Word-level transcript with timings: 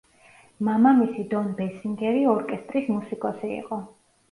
მამამისი 0.69 1.25
დონ 1.35 1.51
ბესინგერი 1.61 2.25
ორკესტრის 2.33 2.91
მუსიკოსი 2.97 3.55
იყო. 3.61 3.83